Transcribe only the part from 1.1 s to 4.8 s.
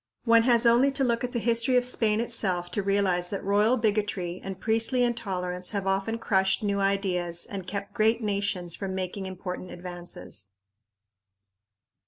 at the history of Spain itself to realize that royal bigotry and